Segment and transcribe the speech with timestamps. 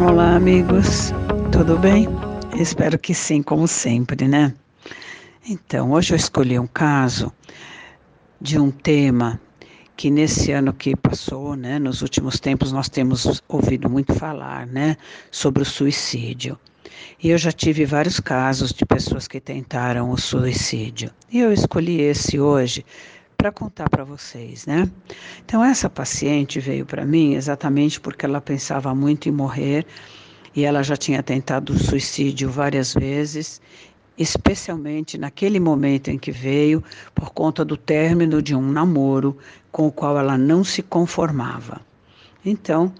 [0.00, 1.12] Olá, amigos.
[1.52, 2.08] Tudo bem?
[2.58, 4.54] Espero que sim, como sempre, né?
[5.46, 7.30] Então, hoje eu escolhi um caso
[8.40, 9.38] de um tema
[9.98, 14.96] que nesse ano que passou, né, nos últimos tempos nós temos ouvido muito falar, né,
[15.30, 16.58] sobre o suicídio.
[17.22, 21.10] E eu já tive vários casos de pessoas que tentaram o suicídio.
[21.30, 22.86] E eu escolhi esse hoje
[23.40, 24.86] para contar para vocês, né?
[25.42, 29.86] Então essa paciente veio para mim exatamente porque ela pensava muito em morrer
[30.54, 33.58] e ela já tinha tentado suicídio várias vezes,
[34.18, 36.84] especialmente naquele momento em que veio
[37.14, 39.38] por conta do término de um namoro
[39.72, 41.80] com o qual ela não se conformava.
[42.44, 42.92] Então,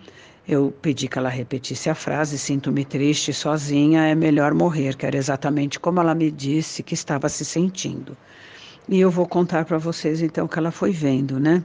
[0.49, 5.19] eu pedi que ela repetisse a frase: Sinto-me triste sozinha, é melhor morrer, que era
[5.19, 8.17] exatamente como ela me disse que estava se sentindo.
[8.89, 11.63] E eu vou contar para vocês então o que ela foi vendo, né?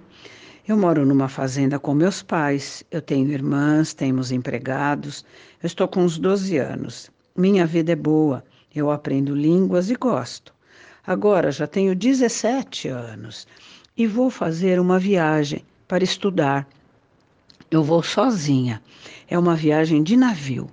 [0.68, 5.24] Eu moro numa fazenda com meus pais, eu tenho irmãs, temos empregados,
[5.62, 7.12] eu estou com uns 12 anos.
[7.36, 8.44] Minha vida é boa,
[8.74, 10.54] eu aprendo línguas e gosto.
[11.06, 13.48] Agora já tenho 17 anos
[13.96, 16.68] e vou fazer uma viagem para estudar.
[17.70, 18.82] Eu vou sozinha.
[19.28, 20.68] É uma viagem de navio.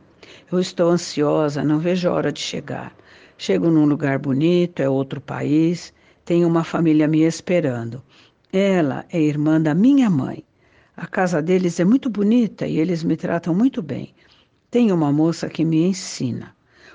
[0.51, 2.95] Eu estou ansiosa, não vejo a hora de chegar.
[3.37, 5.93] Chego num lugar bonito, é outro país.
[6.25, 8.03] Tenho uma família me esperando.
[8.53, 10.45] Ela é irmã da minha mãe.
[10.97, 14.15] A casa deles é muito bonita e eles me tratam muito bem.
[14.71, 16.55] Tenho uma moça que me ensina.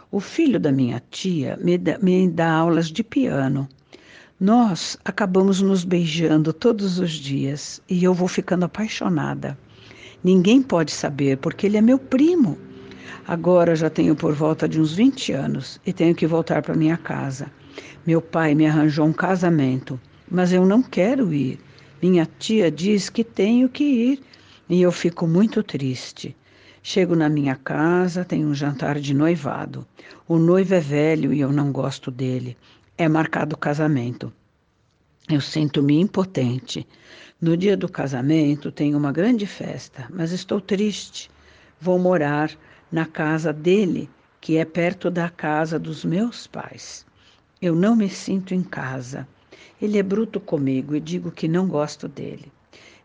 [0.10, 3.68] O filho da minha tia me dá, me dá aulas de piano.
[4.40, 9.58] Nós acabamos nos beijando todos os dias e eu vou ficando apaixonada.
[10.24, 12.58] Ninguém pode saber porque ele é meu primo.
[13.28, 16.96] Agora já tenho por volta de uns 20 anos e tenho que voltar para minha
[16.96, 17.52] casa.
[18.06, 21.60] Meu pai me arranjou um casamento, mas eu não quero ir.
[22.02, 24.24] Minha tia diz que tenho que ir
[24.70, 26.36] e eu fico muito triste.
[26.84, 29.86] Chego na minha casa, tem um jantar de noivado.
[30.28, 32.56] O noivo é velho e eu não gosto dele.
[32.98, 34.32] É marcado o casamento.
[35.30, 36.88] Eu sinto-me impotente.
[37.42, 41.30] No dia do casamento tem uma grande festa, mas estou triste.
[41.80, 42.52] Vou morar
[42.92, 44.10] na casa dele,
[44.40, 47.06] que é perto da casa dos meus pais.
[47.60, 49.28] Eu não me sinto em casa.
[49.82, 52.52] Ele é bruto comigo e digo que não gosto dele.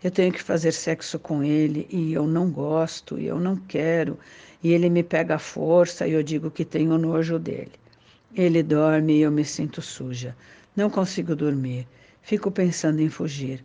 [0.04, 4.18] Eu tenho que fazer sexo com ele e eu não gosto, e eu não quero,
[4.62, 7.72] e ele me pega à força e eu digo que tenho nojo dele.
[8.34, 10.36] Ele dorme e eu me sinto suja.
[10.76, 11.88] Não consigo dormir.
[12.20, 13.64] Fico pensando em fugir.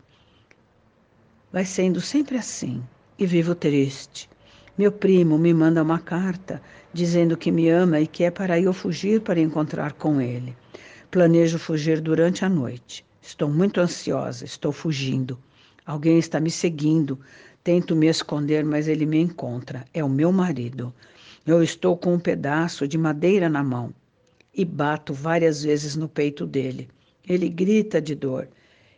[1.52, 2.82] Vai sendo sempre assim
[3.20, 4.30] e vivo triste.
[4.78, 6.62] Meu primo me manda uma carta
[6.94, 10.56] dizendo que me ama e que é para eu fugir para encontrar com ele.
[11.10, 13.06] Planejo fugir durante a noite.
[13.22, 15.40] Estou muito ansiosa, estou fugindo.
[15.86, 17.18] Alguém está me seguindo.
[17.64, 19.86] Tento me esconder, mas ele me encontra.
[19.94, 20.94] É o meu marido.
[21.46, 23.94] Eu estou com um pedaço de madeira na mão
[24.54, 26.90] e bato várias vezes no peito dele.
[27.26, 28.50] Ele grita de dor.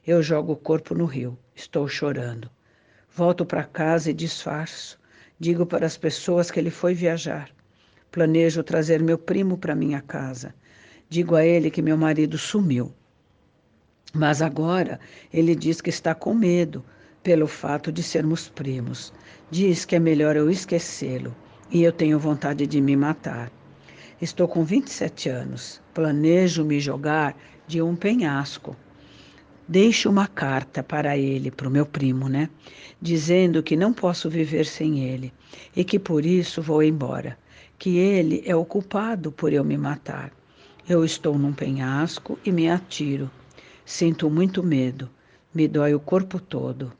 [0.05, 1.37] Eu jogo o corpo no rio.
[1.55, 2.49] Estou chorando.
[3.15, 4.99] Volto para casa e disfarço.
[5.39, 7.51] Digo para as pessoas que ele foi viajar.
[8.09, 10.55] Planejo trazer meu primo para minha casa.
[11.09, 12.93] Digo a ele que meu marido sumiu.
[14.13, 14.99] Mas agora
[15.33, 16.85] ele diz que está com medo
[17.23, 19.11] pelo fato de sermos primos.
[19.49, 21.35] Diz que é melhor eu esquecê-lo
[21.71, 23.51] e eu tenho vontade de me matar.
[24.21, 25.81] Estou com 27 anos.
[25.95, 28.75] Planejo me jogar de um penhasco.
[29.67, 32.49] Deixo uma carta para ele, para o meu primo, né?
[33.01, 35.33] Dizendo que não posso viver sem ele
[35.75, 37.35] e que por isso vou embora.
[37.79, 40.38] Que ele é o culpado por eu me matar.
[40.89, 43.29] Eu estou num penhasco e me atiro.
[43.85, 45.07] Sinto muito medo,
[45.53, 46.91] me dói o corpo todo.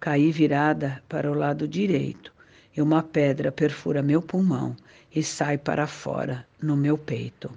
[0.00, 2.32] Caí virada para o lado direito
[2.76, 4.74] e uma pedra perfura meu pulmão
[5.14, 7.48] e sai para fora no meu peito.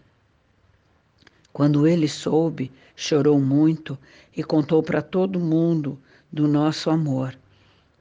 [1.51, 3.97] Quando ele soube, chorou muito
[4.37, 5.99] e contou para todo mundo
[6.31, 7.35] do nosso amor.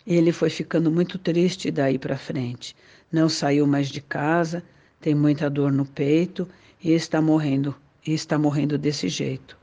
[0.06, 2.76] Ele foi ficando muito triste daí para frente.
[3.10, 4.62] Não saiu mais de casa,
[5.00, 6.46] tem muita dor no peito
[6.82, 7.74] e está morrendo,
[8.06, 9.56] e está morrendo desse jeito.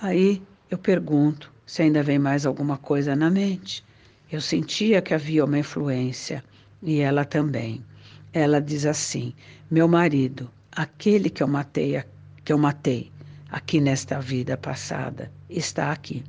[0.00, 3.84] Aí eu pergunto se ainda vem mais alguma coisa na mente.
[4.30, 6.42] Eu sentia que havia uma influência
[6.82, 7.84] e ela também.
[8.32, 9.34] Ela diz assim:
[9.70, 12.02] "Meu marido, aquele que eu matei,
[12.44, 13.10] que eu matei
[13.50, 16.24] aqui nesta vida passada, está aqui.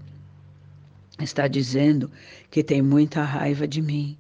[1.20, 2.12] Está dizendo
[2.50, 4.18] que tem muita raiva de mim,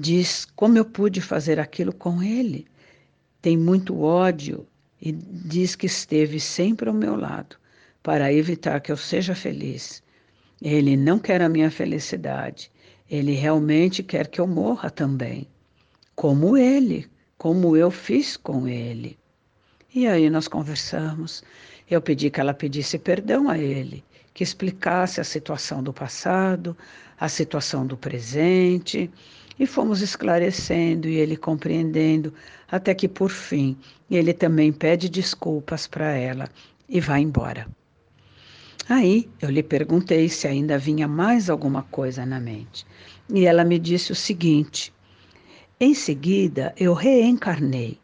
[0.00, 2.66] diz como eu pude fazer aquilo com ele.
[3.42, 4.66] Tem muito ódio
[5.00, 7.56] e diz que esteve sempre ao meu lado
[8.02, 10.02] para evitar que eu seja feliz.
[10.60, 12.70] Ele não quer a minha felicidade.
[13.10, 15.46] Ele realmente quer que eu morra também,
[16.14, 17.06] como ele,
[17.36, 19.18] como eu fiz com ele.
[19.94, 21.42] E aí nós conversamos.
[21.90, 26.76] Eu pedi que ela pedisse perdão a ele, que explicasse a situação do passado,
[27.18, 29.10] a situação do presente,
[29.60, 32.32] e fomos esclarecendo e ele compreendendo,
[32.66, 33.76] até que por fim
[34.10, 36.48] ele também pede desculpas para ela
[36.88, 37.68] e vai embora.
[38.88, 42.86] Aí eu lhe perguntei se ainda vinha mais alguma coisa na mente.
[43.28, 44.94] E ela me disse o seguinte:
[45.78, 48.00] Em seguida eu reencarnei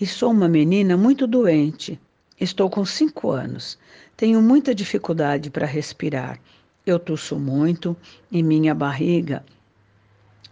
[0.00, 2.00] e sou uma menina muito doente.
[2.40, 3.76] Estou com cinco anos.
[4.16, 6.40] Tenho muita dificuldade para respirar.
[6.86, 7.96] Eu tosso muito
[8.30, 9.44] e minha barriga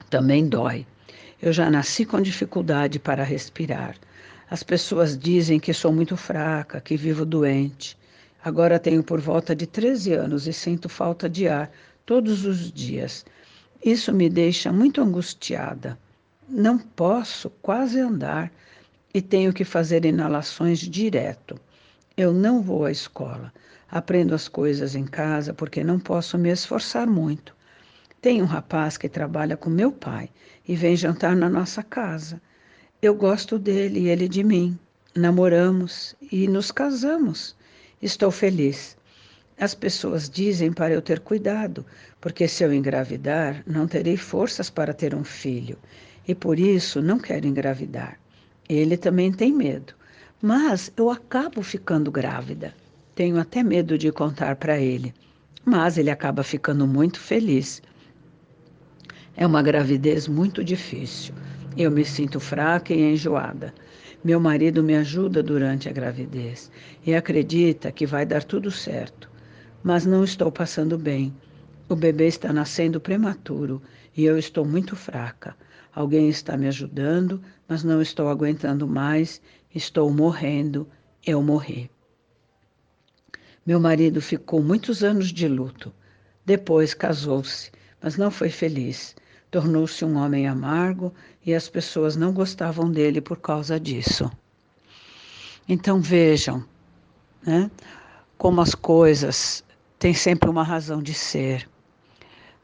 [0.09, 0.87] também dói.
[1.41, 3.97] Eu já nasci com dificuldade para respirar.
[4.51, 7.97] As pessoas dizem que sou muito fraca, que vivo doente.
[8.43, 11.71] Agora tenho por volta de 13 anos e sinto falta de ar
[12.07, 13.25] todos os dias.
[13.85, 15.99] Isso me deixa muito angustiada.
[16.49, 18.51] Não posso quase andar
[19.13, 21.61] e tenho que fazer inalações direto.
[22.17, 23.53] Eu não vou à escola.
[23.91, 27.58] Aprendo as coisas em casa porque não posso me esforçar muito.
[28.21, 30.29] Tem um rapaz que trabalha com meu pai
[30.67, 32.41] e vem jantar na nossa casa.
[33.01, 34.79] Eu gosto dele e ele de mim.
[35.15, 37.57] Namoramos e nos casamos.
[38.03, 38.97] Estou feliz.
[39.59, 41.85] As pessoas dizem para eu ter cuidado,
[42.21, 45.79] porque se eu engravidar, não terei forças para ter um filho
[46.29, 48.21] e por isso não quero engravidar.
[48.69, 49.95] Ele também tem medo.
[50.41, 52.75] Mas eu acabo ficando grávida.
[53.15, 55.15] Tenho até medo de contar para ele.
[55.65, 57.83] Mas ele acaba ficando muito feliz.
[59.41, 61.33] É uma gravidez muito difícil.
[61.77, 63.73] Eu me sinto fraca e enjoada.
[64.25, 66.73] Meu marido me ajuda durante a gravidez
[67.07, 69.31] e acredita que vai dar tudo certo.
[69.81, 71.33] Mas não estou passando bem.
[71.89, 73.81] O bebê está nascendo prematuro
[74.17, 75.55] e eu estou muito fraca.
[75.95, 79.41] Alguém está me ajudando, mas não estou aguentando mais,
[79.73, 80.85] estou morrendo,
[81.25, 81.89] eu morri.
[83.65, 85.95] Meu marido ficou muitos anos de luto.
[86.45, 87.71] Depois casou-se,
[88.03, 89.15] mas não foi feliz.
[89.51, 91.13] Tornou-se um homem amargo
[91.45, 94.31] e as pessoas não gostavam dele por causa disso.
[95.69, 96.65] Então vejam,
[97.47, 97.71] né,
[98.37, 99.65] como as coisas
[99.99, 101.69] têm sempre uma razão de ser.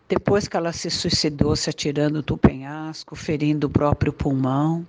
[0.09, 4.87] Depois que ela se suicidou, se atirando do penhasco, ferindo o próprio pulmão,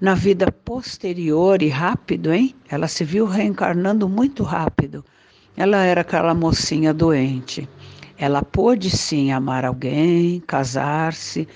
[0.00, 2.54] na vida posterior e rápido, hein?
[2.68, 5.02] Ela se viu reencarnando muito rápido.
[5.56, 7.68] Ela era aquela mocinha doente.
[8.16, 11.48] Ela pôde sim amar alguém, casar-se,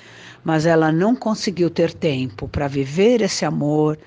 [0.44, 3.98] mas ela não conseguiu ter tempo para viver esse amor,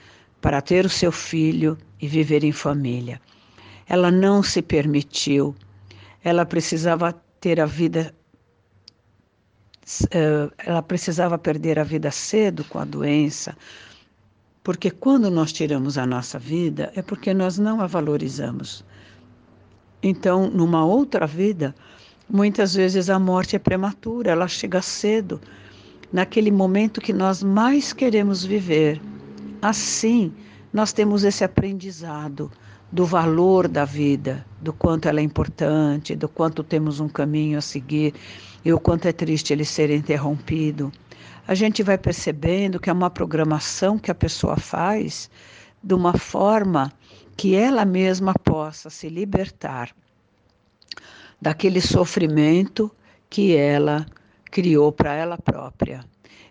[0.42, 3.22] para ter o seu filho e viver em família.
[3.88, 5.56] Ela não se permitiu.
[6.24, 8.14] Ela precisava ter a vida
[10.12, 13.58] eh, ela precisava perder a vida cedo com a doença,
[14.64, 18.86] porque quando nós tiramos a nossa vida é porque nós não a valorizamos.
[20.04, 21.76] Então, numa outra vida,
[22.32, 25.42] muitas vezes a morte é prematura, ela chega cedo,
[26.14, 29.02] naquele momento que nós mais queremos viver.
[29.62, 30.34] Assim,
[30.72, 32.50] nós temos esse aprendizado
[32.90, 37.62] do valor da vida, do quanto ela é importante, do quanto temos um caminho a
[37.62, 38.14] seguir
[38.64, 40.92] e o quanto é triste ele ser interrompido.
[41.48, 45.30] A gente vai percebendo que é uma programação que a pessoa faz
[45.84, 46.92] de uma forma
[47.36, 49.94] que ela mesma possa se libertar
[51.42, 52.92] daquele sofrimento
[53.30, 54.06] que ela
[54.46, 56.06] criou para ela própria.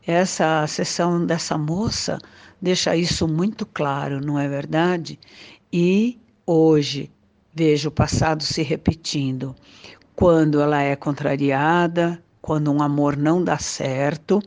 [0.07, 2.19] Essa sessão dessa moça
[2.61, 5.21] deixa isso muito claro, não é verdade?
[5.73, 7.11] E hoje
[7.55, 9.55] vejo o passado se repetindo
[10.17, 14.41] quando ela é contrariada, quando um amor não dá certo,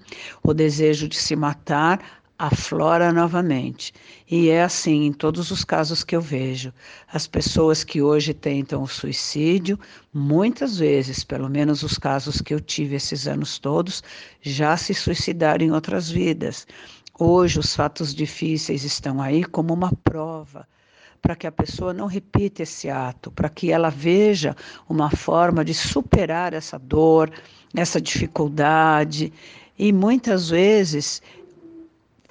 [0.43, 3.93] o desejo de se matar aflora novamente.
[4.29, 6.73] E é assim em todos os casos que eu vejo.
[7.11, 9.79] As pessoas que hoje tentam o suicídio,
[10.13, 14.03] muitas vezes, pelo menos os casos que eu tive esses anos todos,
[14.41, 16.67] já se suicidaram em outras vidas.
[17.17, 20.67] Hoje os fatos difíceis estão aí como uma prova
[21.21, 24.53] para que a pessoa não repita esse ato, para que ela veja
[24.89, 27.31] uma forma de superar essa dor,
[27.73, 29.31] essa dificuldade.
[29.79, 31.21] E muitas vezes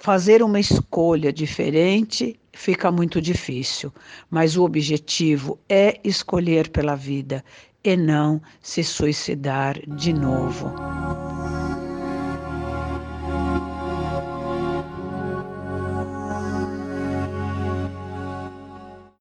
[0.02, 3.92] fazer uma escolha diferente fica muito difícil,
[4.28, 7.44] mas o objetivo é escolher pela vida
[7.84, 11.31] e não se suicidar de novo.